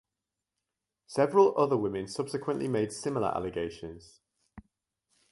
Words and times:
Several 1.05 1.53
other 1.55 1.77
women 1.77 2.07
subsequently 2.07 2.67
made 2.67 2.91
similar 2.91 3.27
allegations. 3.27 4.19